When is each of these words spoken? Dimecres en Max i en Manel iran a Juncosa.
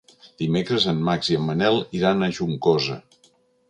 Dimecres 0.43 0.87
en 0.93 1.03
Max 1.11 1.31
i 1.35 1.39
en 1.41 1.47
Manel 1.51 1.79
iran 2.01 2.25
a 2.31 2.35
Juncosa. 2.39 3.03